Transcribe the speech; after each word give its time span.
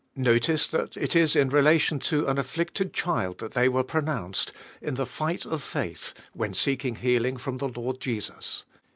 Notice 0.15 0.67
that 0.69 0.97
it 0.97 1.15
ia 1.15 1.27
in 1.39 1.49
relation 1.49 1.99
to 1.99 2.25
an 2.27 2.39
afflicted 2.39 2.91
child 2.91 3.37
that 3.37 3.53
they 3.53 3.69
were 3.69 3.83
pro 3.83 4.01
nounced, 4.01 4.49
in 4.81 4.95
the 4.95 5.05
fight 5.05 5.45
of 5.45 5.61
faith 5.61 6.15
when 6.33 6.55
seek 6.55 6.83
ing 6.83 6.95
healing 6.95 7.37
from 7.37 7.59
the 7.59 7.69
Lord 7.69 7.99
Jesua. 7.99 8.63